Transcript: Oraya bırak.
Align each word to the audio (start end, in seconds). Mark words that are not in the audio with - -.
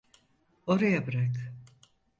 Oraya 0.67 1.07
bırak. 1.07 1.53